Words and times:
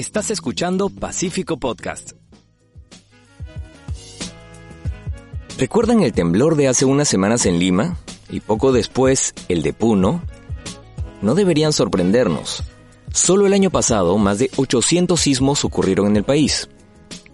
Estás 0.00 0.30
escuchando 0.30 0.88
Pacífico 0.88 1.58
Podcast. 1.58 2.12
¿Recuerdan 5.58 6.02
el 6.02 6.14
temblor 6.14 6.56
de 6.56 6.68
hace 6.68 6.86
unas 6.86 7.06
semanas 7.06 7.44
en 7.44 7.58
Lima? 7.58 7.98
Y 8.30 8.40
poco 8.40 8.72
después 8.72 9.34
el 9.50 9.60
de 9.62 9.74
Puno. 9.74 10.22
No 11.20 11.34
deberían 11.34 11.74
sorprendernos. 11.74 12.62
Solo 13.12 13.46
el 13.46 13.52
año 13.52 13.68
pasado, 13.68 14.16
más 14.16 14.38
de 14.38 14.50
800 14.56 15.20
sismos 15.20 15.66
ocurrieron 15.66 16.06
en 16.06 16.16
el 16.16 16.24
país. 16.24 16.70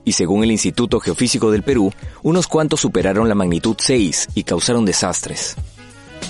Y 0.04 0.14
según 0.14 0.42
el 0.42 0.50
Instituto 0.50 0.98
Geofísico 0.98 1.52
del 1.52 1.62
Perú, 1.62 1.92
unos 2.24 2.48
cuantos 2.48 2.80
superaron 2.80 3.28
la 3.28 3.36
magnitud 3.36 3.76
6 3.78 4.30
y 4.34 4.42
causaron 4.42 4.84
desastres. 4.84 5.54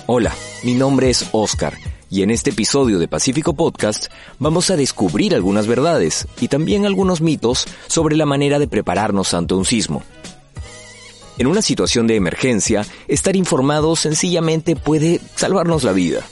Hola, 0.04 0.34
mi 0.64 0.74
nombre 0.74 1.08
es 1.08 1.30
Oscar 1.32 1.78
y 2.16 2.22
en 2.22 2.30
este 2.30 2.48
episodio 2.48 2.98
de 2.98 3.08
Pacífico 3.08 3.52
Podcast 3.52 4.06
vamos 4.38 4.70
a 4.70 4.76
descubrir 4.76 5.34
algunas 5.34 5.66
verdades 5.66 6.26
y 6.40 6.48
también 6.48 6.86
algunos 6.86 7.20
mitos 7.20 7.66
sobre 7.88 8.16
la 8.16 8.24
manera 8.24 8.58
de 8.58 8.66
prepararnos 8.66 9.34
ante 9.34 9.52
un 9.52 9.66
sismo. 9.66 10.02
En 11.36 11.46
una 11.46 11.60
situación 11.60 12.06
de 12.06 12.16
emergencia, 12.16 12.86
estar 13.06 13.36
informado 13.36 13.96
sencillamente 13.96 14.76
puede 14.76 15.20
salvarnos 15.34 15.84
la 15.84 15.92
vida. 15.92 16.22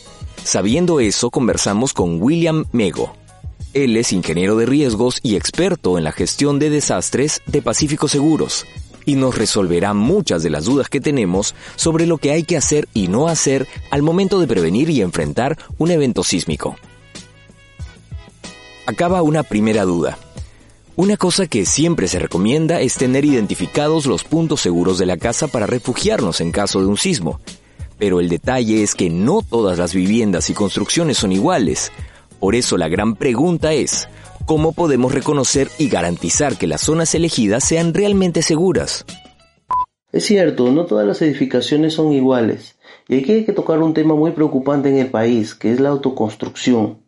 Sabiendo 0.43 1.01
eso, 1.01 1.31
conversamos 1.31 1.93
con 1.93 2.23
William 2.23 2.65
Mego. 2.73 3.15
Él 3.75 3.99
es 3.99 4.11
ingeniero 4.15 4.57
de 4.57 4.65
riesgos 4.65 5.19
y 5.23 5.37
experto 5.37 5.99
en 5.99 6.05
la 6.05 6.13
gestión 6.13 6.59
de 6.59 6.71
desastres 6.71 7.43
de 7.45 7.61
Pacífico 7.61 8.09
Seguros, 8.09 8.65
y 9.07 9.17
nos 9.17 9.37
resolverá 9.37 9.95
muchas 9.95 10.43
de 10.43 10.51
las 10.51 10.65
dudas 10.65 10.89
que 10.89 11.01
tenemos 11.01 11.55
sobre 11.77 12.07
lo 12.07 12.19
que 12.19 12.33
hay 12.33 12.45
que 12.45 12.57
hacer 12.57 12.89
y 12.95 13.09
no 13.09 13.29
hacer 13.29 13.67
al 13.91 14.03
momento 14.03 14.41
de 14.41 14.47
prevenir 14.47 14.91
y 14.91 15.03
enfrentar 15.03 15.59
un 15.79 15.91
evento 15.91 16.23
sísmico. 16.23 16.77
Acaba 18.87 19.23
una 19.23 19.43
primera 19.43 19.85
duda. 19.85 20.19
Una 20.97 21.17
cosa 21.17 21.47
que 21.47 21.67
siempre 21.67 22.07
se 22.07 22.21
recomienda 22.21 22.81
es 22.81 22.95
tener 22.95 23.25
identificados 23.25 24.07
los 24.07 24.23
puntos 24.23 24.61
seguros 24.61 24.99
de 24.99 25.07
la 25.07 25.17
casa 25.17 25.49
para 25.49 25.67
refugiarnos 25.67 26.41
en 26.41 26.53
caso 26.53 26.81
de 26.81 26.87
un 26.87 26.97
sismo. 26.97 27.41
Pero 27.99 28.21
el 28.21 28.29
detalle 28.29 28.83
es 28.83 28.95
que 28.95 29.11
no 29.11 29.43
todas 29.43 29.79
las 29.79 29.95
viviendas 29.95 30.51
y 30.51 30.55
construcciones 30.55 31.19
son 31.19 31.33
iguales. 31.33 31.91
Por 32.39 32.55
eso 32.55 32.77
la 32.77 32.89
gran 32.89 33.17
pregunta 33.17 33.73
es, 33.73 34.09
¿Cómo 34.47 34.73
podemos 34.73 35.15
reconocer 35.15 35.69
y 35.79 35.89
garantizar 35.89 36.59
que 36.59 36.67
las 36.67 36.83
zonas 36.83 37.15
elegidas 37.15 37.65
sean 37.65 37.95
realmente 37.95 38.43
seguras? 38.43 39.07
Es 40.13 40.27
cierto, 40.27 40.71
no 40.71 40.85
todas 40.85 41.07
las 41.07 41.23
edificaciones 41.23 41.95
son 41.95 42.13
iguales. 42.13 42.77
Y 43.09 43.19
aquí 43.19 43.33
hay 43.33 43.45
que 43.47 43.55
tocar 43.55 43.79
un 43.79 43.95
tema 43.95 44.15
muy 44.15 44.33
preocupante 44.33 44.91
en 44.91 44.99
el 44.99 45.11
país, 45.11 45.55
que 45.55 45.73
es 45.73 45.81
la 45.81 45.89
autoconstrucción. 45.89 46.99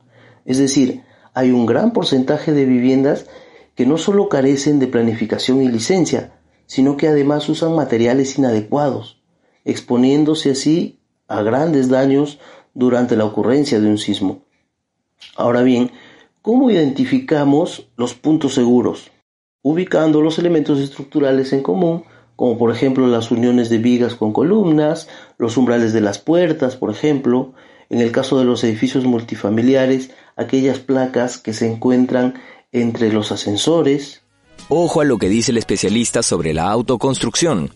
Es 0.47 0.57
decir, 0.57 1.03
hay 1.35 1.51
un 1.51 1.67
gran 1.67 1.93
porcentaje 1.93 2.53
de 2.53 2.65
viviendas 2.65 3.27
que 3.75 3.85
no 3.85 3.99
solo 3.99 4.31
carecen 4.31 4.79
de 4.79 4.87
planificación 4.87 5.63
y 5.63 5.69
licencia, 5.69 6.41
sino 6.65 6.97
que 6.97 7.09
además 7.09 7.51
usan 7.51 7.75
materiales 7.75 8.39
inadecuados, 8.39 9.21
exponiéndose 9.67 10.53
así 10.53 11.01
a 11.29 11.43
grandes 11.43 11.91
daños 11.91 12.39
durante 12.73 13.15
la 13.15 13.27
ocurrencia 13.27 13.79
de 13.79 13.89
un 13.89 13.99
sismo. 13.99 14.47
Ahora 15.37 15.63
bien, 15.63 15.91
¿Cómo 16.47 16.71
identificamos 16.71 17.89
los 17.97 18.15
puntos 18.15 18.55
seguros? 18.55 19.11
Ubicando 19.63 20.21
los 20.23 20.39
elementos 20.39 20.79
estructurales 20.79 21.53
en 21.53 21.61
común, 21.61 22.05
como 22.37 22.57
por 22.57 22.71
ejemplo 22.71 23.09
las 23.09 23.33
uniones 23.33 23.69
de 23.69 23.79
vigas 23.79 24.15
con 24.15 24.33
columnas, 24.33 25.09
los 25.39 25.57
umbrales 25.57 25.93
de 25.93 26.03
las 26.03 26.21
puertas, 26.21 26.77
por 26.77 26.93
ejemplo, 26.93 27.53
en 27.91 28.01
el 28.01 28.13
caso 28.13 28.39
de 28.39 28.45
los 28.45 28.63
edificios 28.63 29.05
multifamiliares, 29.07 30.13
aquellas 30.37 30.79
placas 30.79 31.37
que 31.37 31.53
se 31.53 31.67
encuentran 31.67 32.35
entre 32.71 33.13
los 33.13 33.33
ascensores. 33.33 34.23
Ojo 34.69 35.01
a 35.01 35.05
lo 35.05 35.19
que 35.19 35.29
dice 35.29 35.51
el 35.51 35.59
especialista 35.59 36.23
sobre 36.23 36.55
la 36.55 36.71
autoconstrucción. 36.71 37.71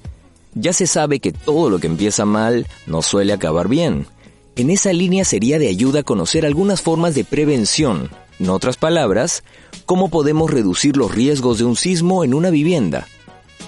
Ya 0.55 0.73
se 0.73 0.87
sabe 0.87 1.19
que 1.19 1.33
todo 1.33 1.71
lo 1.71 1.81
que 1.81 1.89
empieza 1.89 2.25
mal 2.25 2.69
no 2.87 3.03
suele 3.03 3.33
acabar 3.33 3.67
bien. 3.67 4.07
En 4.55 4.71
esa 4.71 4.93
línea 4.93 5.25
sería 5.25 5.59
de 5.59 5.67
ayuda 5.67 6.05
conocer 6.05 6.47
algunas 6.47 6.83
formas 6.83 7.17
de 7.17 7.25
prevención 7.25 8.11
en 8.41 8.49
otras 8.49 8.79
palabras, 8.79 9.45
¿cómo 9.85 10.09
podemos 10.09 10.51
reducir 10.51 10.97
los 10.97 11.15
riesgos 11.15 11.59
de 11.59 11.65
un 11.65 11.77
sismo 11.77 12.25
en 12.25 12.33
una 12.33 12.49
vivienda? 12.49 13.07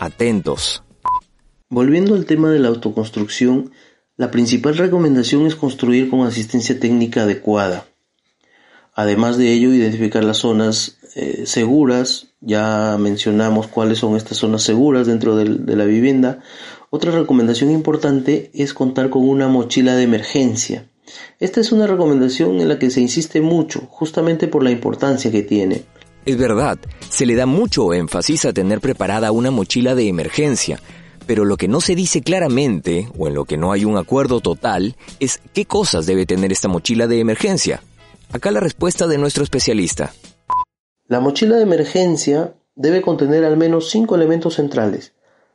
Atentos. 0.00 0.82
Volviendo 1.68 2.14
al 2.14 2.24
tema 2.24 2.50
de 2.50 2.58
la 2.58 2.68
autoconstrucción, 2.68 3.70
la 4.16 4.30
principal 4.30 4.76
recomendación 4.76 5.46
es 5.46 5.56
construir 5.56 6.08
con 6.08 6.26
asistencia 6.26 6.80
técnica 6.80 7.24
adecuada. 7.24 7.86
Además 8.94 9.36
de 9.36 9.52
ello, 9.52 9.74
identificar 9.74 10.24
las 10.24 10.38
zonas 10.38 10.98
eh, 11.16 11.42
seguras, 11.44 12.28
ya 12.40 12.96
mencionamos 12.98 13.66
cuáles 13.66 13.98
son 13.98 14.16
estas 14.16 14.38
zonas 14.38 14.62
seguras 14.62 15.06
dentro 15.06 15.36
de 15.36 15.76
la 15.76 15.84
vivienda. 15.84 16.40
Otra 16.88 17.12
recomendación 17.12 17.70
importante 17.70 18.50
es 18.54 18.72
contar 18.72 19.10
con 19.10 19.28
una 19.28 19.48
mochila 19.48 19.94
de 19.96 20.02
emergencia 20.04 20.88
esta 21.38 21.60
es 21.60 21.72
una 21.72 21.86
recomendación 21.86 22.60
en 22.60 22.68
la 22.68 22.78
que 22.78 22.90
se 22.90 23.00
insiste 23.00 23.40
mucho, 23.40 23.80
justamente 23.90 24.48
por 24.48 24.62
la 24.62 24.70
importancia 24.70 25.30
que 25.30 25.42
tiene. 25.42 25.84
Es 26.24 26.38
verdad, 26.38 26.78
se 27.08 27.26
le 27.26 27.34
da 27.34 27.46
mucho 27.46 27.92
énfasis 27.92 28.44
a 28.44 28.52
tener 28.52 28.80
preparada 28.80 29.32
una 29.32 29.50
mochila 29.50 29.94
de 29.94 30.08
emergencia, 30.08 30.80
pero 31.26 31.44
lo 31.44 31.56
que 31.56 31.68
no 31.68 31.80
se 31.80 31.94
dice 31.96 32.22
claramente, 32.22 33.08
o 33.18 33.26
en 33.26 33.34
lo 33.34 33.44
que 33.44 33.56
no 33.56 33.72
hay 33.72 33.84
un 33.84 33.96
acuerdo 33.96 34.40
total, 34.40 34.96
es 35.18 35.40
qué 35.52 35.64
cosas 35.64 36.06
debe 36.06 36.26
tener 36.26 36.52
esta 36.52 36.68
mochila 36.68 37.06
de 37.06 37.20
emergencia. 37.20 37.82
Acá 38.32 38.50
la 38.50 38.60
respuesta 38.60 39.06
de 39.06 39.18
nuestro 39.18 39.42
especialista. 39.42 40.12
La 41.06 41.20
mochila 41.20 41.56
de 41.56 41.62
emergencia 41.62 42.54
debe 42.74 43.02
contener 43.02 43.44
al 43.44 43.56
menos 43.56 43.90
cinco 43.90 44.14
elementos 44.14 44.54
centrales. 44.54 45.12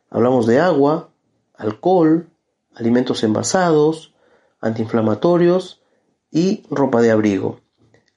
Hablamos 0.10 0.46
de 0.46 0.60
agua, 0.60 1.10
alcohol, 1.56 2.30
alimentos 2.76 3.24
envasados, 3.24 4.14
antiinflamatorios 4.62 5.82
y 6.32 6.64
ropa 6.70 7.02
de 7.02 7.12
abrigo. 7.12 7.62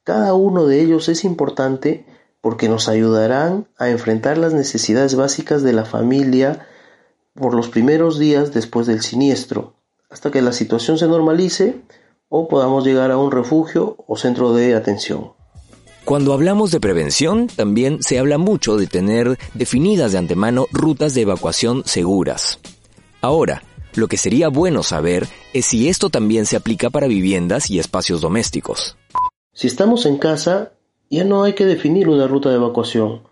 Cada 0.05 0.34
uno 0.34 0.67
de 0.67 0.81
ellos 0.81 1.09
es 1.09 1.25
importante 1.25 2.06
porque 2.41 2.69
nos 2.69 2.89
ayudarán 2.89 3.69
a 3.78 3.91
enfrentar 3.91 4.39
las 4.39 4.55
necesidades 4.55 5.15
básicas 5.15 5.62
de 5.62 5.73
la 5.73 5.84
familia 5.84 6.67
por 7.34 7.55
los 7.55 7.69
primeros 7.69 8.19
días 8.19 8.53
después 8.53 8.87
del 8.87 9.03
siniestro, 9.03 9.75
hasta 10.09 10.31
que 10.31 10.43
la 10.43 10.53
situación 10.53 10.99
se 10.99 11.06
normalice 11.06 11.81
o 12.29 12.49
podamos 12.49 12.84
llegar 12.84 13.11
a 13.11 13.19
un 13.19 13.31
refugio 13.31 13.97
o 14.06 14.17
centro 14.17 14.53
de 14.53 14.75
atención. 14.75 15.33
Cuando 16.05 16.33
hablamos 16.33 16.71
de 16.71 16.81
prevención, 16.81 17.47
también 17.47 17.99
se 18.03 18.19
habla 18.19 18.39
mucho 18.39 18.77
de 18.77 18.87
tener 18.87 19.39
definidas 19.55 20.12
de 20.12 20.19
antemano 20.19 20.67
rutas 20.73 21.15
de 21.15 21.23
evacuación 21.23 21.83
seguras. 21.84 22.59
Ahora, 23.21 23.62
lo 23.95 24.09
que 24.09 24.17
sería 24.17 24.49
bueno 24.49 24.83
saber 24.83 25.29
es 25.53 25.66
si 25.66 25.88
esto 25.88 26.11
también 26.11 26.47
se 26.47 26.56
aplica 26.56 26.91
para 26.91 27.06
viviendas 27.06 27.71
y 27.71 27.78
espacios 27.78 28.21
domésticos. 28.21 28.97
Si 29.53 29.66
estamos 29.66 30.06
en 30.06 30.19
casa, 30.19 30.72
ya 31.11 31.25
no 31.25 31.43
hay 31.43 31.55
que 31.55 31.66
definir 31.66 32.09
una 32.09 32.27
ruta 32.27 32.50
de 32.50 32.56
evacuación. 32.56 33.22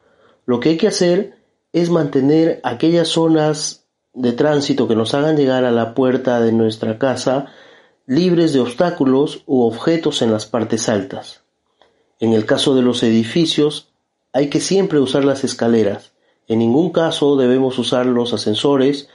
Lo 0.47 0.61
que 0.61 0.71
hay 0.71 0.77
que 0.77 0.89
hacer 0.89 1.39
es 1.73 1.91
mantener 1.91 2.61
aquellas 2.65 3.09
zonas 3.09 3.85
de 4.15 4.33
tránsito 4.33 4.89
que 4.89 4.97
nos 4.97 5.15
hagan 5.15 5.37
llegar 5.37 5.65
a 5.65 5.71
la 5.71 5.95
puerta 5.95 6.41
de 6.41 6.53
nuestra 6.53 6.99
casa 6.99 7.53
libres 8.07 8.55
de 8.55 8.61
obstáculos 8.61 9.43
u 9.47 9.63
objetos 9.63 10.23
en 10.23 10.33
las 10.33 10.47
partes 10.47 10.89
altas. 10.89 11.43
En 12.21 12.33
el 12.33 12.47
caso 12.47 12.75
de 12.75 12.83
los 12.83 13.03
edificios, 13.03 13.89
hay 14.33 14.49
que 14.49 14.61
siempre 14.61 14.99
usar 14.99 15.25
las 15.25 15.45
escaleras. 15.45 16.13
En 16.49 16.59
ningún 16.59 16.91
caso 16.91 17.37
debemos 17.37 17.79
usar 17.79 18.07
los 18.07 18.33
ascensores 18.33 19.09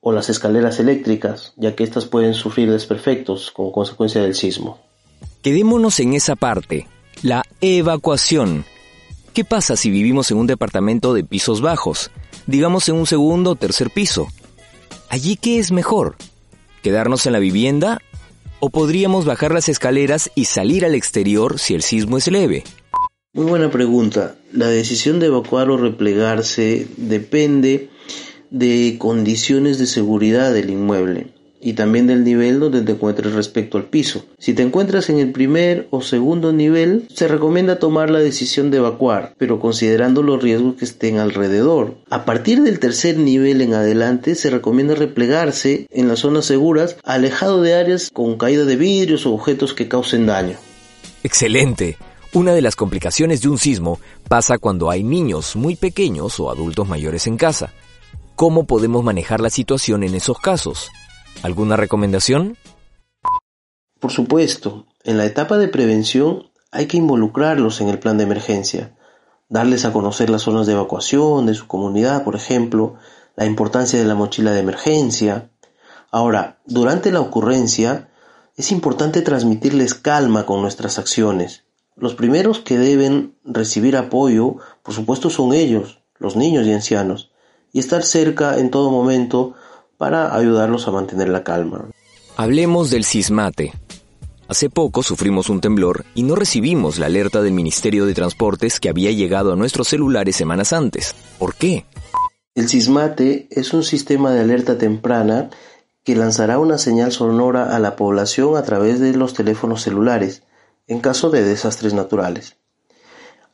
o 0.00 0.12
las 0.12 0.30
escaleras 0.30 0.80
eléctricas, 0.80 1.52
ya 1.56 1.76
que 1.76 1.84
éstas 1.84 2.06
pueden 2.06 2.34
sufrir 2.34 2.70
desperfectos 2.70 3.50
como 3.50 3.70
consecuencia 3.70 4.22
del 4.22 4.34
sismo. 4.34 4.78
Quedémonos 5.42 6.00
en 6.00 6.14
esa 6.14 6.36
parte, 6.36 6.88
la 7.22 7.42
evacuación. 7.60 8.64
¿Qué 9.34 9.44
pasa 9.44 9.76
si 9.76 9.90
vivimos 9.90 10.30
en 10.30 10.38
un 10.38 10.46
departamento 10.46 11.14
de 11.14 11.22
pisos 11.22 11.60
bajos, 11.60 12.10
digamos 12.46 12.88
en 12.88 12.96
un 12.96 13.06
segundo 13.06 13.50
o 13.50 13.56
tercer 13.56 13.90
piso? 13.90 14.28
¿Allí 15.08 15.36
qué 15.36 15.58
es 15.58 15.70
mejor? 15.70 16.16
¿Quedarnos 16.82 17.26
en 17.26 17.32
la 17.32 17.38
vivienda? 17.38 18.00
¿O 18.58 18.70
podríamos 18.70 19.24
bajar 19.24 19.52
las 19.52 19.68
escaleras 19.68 20.30
y 20.34 20.46
salir 20.46 20.84
al 20.84 20.94
exterior 20.94 21.58
si 21.58 21.74
el 21.74 21.82
sismo 21.82 22.16
es 22.16 22.30
leve? 22.30 22.64
Muy 23.32 23.46
buena 23.46 23.70
pregunta. 23.70 24.36
La 24.52 24.66
decisión 24.66 25.20
de 25.20 25.26
evacuar 25.26 25.70
o 25.70 25.76
replegarse 25.76 26.88
depende 26.96 27.89
de 28.50 28.96
condiciones 28.98 29.78
de 29.78 29.86
seguridad 29.86 30.52
del 30.52 30.70
inmueble 30.70 31.28
y 31.60 31.74
también 31.74 32.06
del 32.06 32.24
nivel 32.24 32.58
donde 32.58 32.80
te 32.82 32.92
encuentres 32.92 33.34
respecto 33.34 33.76
al 33.76 33.84
piso. 33.84 34.24
Si 34.38 34.54
te 34.54 34.62
encuentras 34.62 35.10
en 35.10 35.18
el 35.18 35.30
primer 35.30 35.88
o 35.90 36.00
segundo 36.00 36.52
nivel, 36.52 37.06
se 37.14 37.28
recomienda 37.28 37.78
tomar 37.78 38.10
la 38.10 38.18
decisión 38.18 38.70
de 38.70 38.78
evacuar, 38.78 39.34
pero 39.36 39.60
considerando 39.60 40.22
los 40.22 40.42
riesgos 40.42 40.76
que 40.76 40.86
estén 40.86 41.18
alrededor. 41.18 41.96
A 42.08 42.24
partir 42.24 42.62
del 42.62 42.80
tercer 42.80 43.18
nivel 43.18 43.60
en 43.60 43.74
adelante, 43.74 44.34
se 44.34 44.50
recomienda 44.50 44.94
replegarse 44.94 45.86
en 45.90 46.08
las 46.08 46.20
zonas 46.20 46.46
seguras, 46.46 46.96
alejado 47.04 47.62
de 47.62 47.74
áreas 47.74 48.10
con 48.10 48.38
caída 48.38 48.64
de 48.64 48.76
vidrios 48.76 49.26
o 49.26 49.34
objetos 49.34 49.74
que 49.74 49.88
causen 49.88 50.26
daño. 50.26 50.56
Excelente. 51.22 51.98
Una 52.32 52.54
de 52.54 52.62
las 52.62 52.76
complicaciones 52.76 53.42
de 53.42 53.48
un 53.48 53.58
sismo 53.58 53.98
pasa 54.28 54.58
cuando 54.58 54.88
hay 54.88 55.02
niños 55.02 55.56
muy 55.56 55.74
pequeños 55.74 56.38
o 56.40 56.48
adultos 56.48 56.88
mayores 56.88 57.26
en 57.26 57.36
casa. 57.36 57.72
¿Cómo 58.40 58.64
podemos 58.64 59.04
manejar 59.04 59.42
la 59.42 59.50
situación 59.50 60.02
en 60.02 60.14
esos 60.14 60.38
casos? 60.38 60.90
¿Alguna 61.42 61.76
recomendación? 61.76 62.56
Por 64.00 64.12
supuesto, 64.12 64.86
en 65.04 65.18
la 65.18 65.26
etapa 65.26 65.58
de 65.58 65.68
prevención 65.68 66.50
hay 66.70 66.86
que 66.86 66.96
involucrarlos 66.96 67.82
en 67.82 67.90
el 67.90 67.98
plan 67.98 68.16
de 68.16 68.24
emergencia, 68.24 68.96
darles 69.50 69.84
a 69.84 69.92
conocer 69.92 70.30
las 70.30 70.40
zonas 70.40 70.66
de 70.66 70.72
evacuación 70.72 71.44
de 71.44 71.52
su 71.52 71.66
comunidad, 71.66 72.24
por 72.24 72.34
ejemplo, 72.34 72.94
la 73.36 73.44
importancia 73.44 73.98
de 73.98 74.06
la 74.06 74.14
mochila 74.14 74.52
de 74.52 74.60
emergencia. 74.60 75.50
Ahora, 76.10 76.62
durante 76.64 77.12
la 77.12 77.20
ocurrencia, 77.20 78.08
es 78.56 78.72
importante 78.72 79.20
transmitirles 79.20 79.92
calma 79.92 80.46
con 80.46 80.62
nuestras 80.62 80.98
acciones. 80.98 81.64
Los 81.94 82.14
primeros 82.14 82.60
que 82.60 82.78
deben 82.78 83.36
recibir 83.44 83.98
apoyo, 83.98 84.56
por 84.82 84.94
supuesto, 84.94 85.28
son 85.28 85.52
ellos, 85.52 86.00
los 86.18 86.36
niños 86.36 86.66
y 86.66 86.72
ancianos, 86.72 87.29
y 87.72 87.78
estar 87.78 88.02
cerca 88.02 88.58
en 88.58 88.70
todo 88.70 88.90
momento 88.90 89.54
para 89.98 90.34
ayudarlos 90.34 90.88
a 90.88 90.92
mantener 90.92 91.28
la 91.28 91.44
calma. 91.44 91.90
Hablemos 92.36 92.90
del 92.90 93.04
sismate, 93.04 93.72
Hace 94.50 94.68
poco 94.68 95.04
sufrimos 95.04 95.48
un 95.48 95.60
temblor 95.60 96.04
y 96.12 96.24
no 96.24 96.34
recibimos 96.34 96.98
la 96.98 97.06
alerta 97.06 97.40
del 97.40 97.52
Ministerio 97.52 98.04
de 98.04 98.14
Transportes 98.14 98.80
que 98.80 98.88
había 98.88 99.12
llegado 99.12 99.52
a 99.52 99.56
nuestros 99.56 99.86
celulares 99.86 100.34
semanas 100.34 100.72
antes. 100.72 101.14
¿Por 101.38 101.54
qué? 101.54 101.84
El 102.56 102.68
Sismate 102.68 103.46
es 103.52 103.72
un 103.72 103.84
sistema 103.84 104.32
de 104.32 104.40
alerta 104.40 104.76
temprana 104.76 105.50
que 106.02 106.16
lanzará 106.16 106.58
una 106.58 106.78
señal 106.78 107.12
sonora 107.12 107.76
a 107.76 107.78
la 107.78 107.94
población 107.94 108.56
a 108.56 108.64
través 108.64 108.98
de 108.98 109.14
los 109.14 109.34
teléfonos 109.34 109.82
celulares 109.82 110.42
en 110.88 110.98
caso 110.98 111.30
de 111.30 111.44
desastres 111.44 111.94
naturales. 111.94 112.56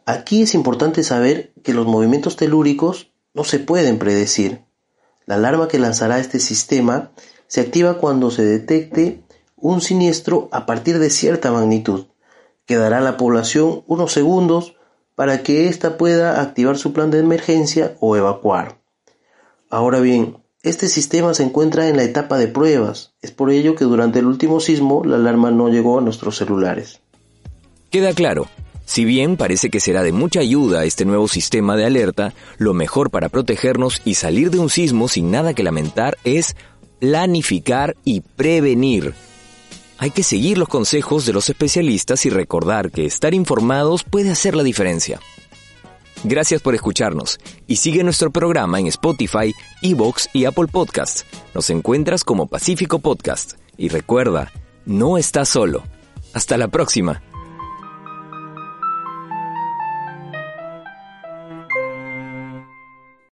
Aquí 0.06 0.40
es 0.40 0.54
importante 0.54 1.02
saber 1.02 1.52
que 1.62 1.74
los 1.74 1.86
movimientos 1.86 2.36
telúricos 2.36 3.12
no 3.36 3.44
se 3.44 3.58
pueden 3.58 3.98
predecir. 3.98 4.62
La 5.26 5.34
alarma 5.34 5.68
que 5.68 5.78
lanzará 5.78 6.18
este 6.18 6.40
sistema 6.40 7.12
se 7.46 7.60
activa 7.60 7.98
cuando 7.98 8.30
se 8.30 8.42
detecte 8.42 9.22
un 9.56 9.82
siniestro 9.82 10.48
a 10.52 10.64
partir 10.64 10.98
de 10.98 11.10
cierta 11.10 11.52
magnitud. 11.52 12.06
Quedará 12.64 13.00
la 13.00 13.18
población 13.18 13.84
unos 13.86 14.12
segundos 14.12 14.76
para 15.14 15.42
que 15.42 15.68
ésta 15.68 15.98
pueda 15.98 16.40
activar 16.40 16.78
su 16.78 16.94
plan 16.94 17.10
de 17.10 17.18
emergencia 17.18 17.96
o 18.00 18.16
evacuar. 18.16 18.78
Ahora 19.68 20.00
bien, 20.00 20.38
este 20.62 20.88
sistema 20.88 21.34
se 21.34 21.42
encuentra 21.42 21.88
en 21.88 21.96
la 21.96 22.04
etapa 22.04 22.38
de 22.38 22.48
pruebas, 22.48 23.12
es 23.20 23.32
por 23.32 23.50
ello 23.50 23.76
que 23.76 23.84
durante 23.84 24.18
el 24.18 24.26
último 24.26 24.60
sismo 24.60 25.04
la 25.04 25.16
alarma 25.16 25.50
no 25.50 25.68
llegó 25.68 25.98
a 25.98 26.02
nuestros 26.02 26.36
celulares. 26.36 27.00
Queda 27.90 28.14
claro, 28.14 28.48
si 28.86 29.04
bien 29.04 29.36
parece 29.36 29.68
que 29.68 29.80
será 29.80 30.04
de 30.04 30.12
mucha 30.12 30.38
ayuda 30.40 30.84
este 30.84 31.04
nuevo 31.04 31.26
sistema 31.26 31.76
de 31.76 31.84
alerta, 31.84 32.34
lo 32.56 32.72
mejor 32.72 33.10
para 33.10 33.28
protegernos 33.28 34.00
y 34.04 34.14
salir 34.14 34.50
de 34.50 34.60
un 34.60 34.70
sismo 34.70 35.08
sin 35.08 35.32
nada 35.32 35.54
que 35.54 35.64
lamentar 35.64 36.16
es 36.22 36.56
planificar 37.00 37.96
y 38.04 38.20
prevenir. 38.20 39.12
Hay 39.98 40.12
que 40.12 40.22
seguir 40.22 40.56
los 40.56 40.68
consejos 40.68 41.26
de 41.26 41.32
los 41.32 41.48
especialistas 41.50 42.26
y 42.26 42.30
recordar 42.30 42.92
que 42.92 43.06
estar 43.06 43.34
informados 43.34 44.04
puede 44.04 44.30
hacer 44.30 44.54
la 44.54 44.62
diferencia. 44.62 45.20
Gracias 46.22 46.62
por 46.62 46.76
escucharnos 46.76 47.38
y 47.66 47.76
sigue 47.76 48.04
nuestro 48.04 48.30
programa 48.30 48.78
en 48.78 48.86
Spotify, 48.86 49.52
Evox 49.82 50.28
y 50.32 50.44
Apple 50.44 50.68
Podcasts. 50.68 51.26
Nos 51.54 51.70
encuentras 51.70 52.22
como 52.22 52.46
Pacífico 52.46 53.00
Podcast. 53.00 53.54
Y 53.76 53.88
recuerda, 53.88 54.52
no 54.84 55.18
estás 55.18 55.48
solo. 55.48 55.82
Hasta 56.32 56.56
la 56.56 56.68
próxima. 56.68 57.22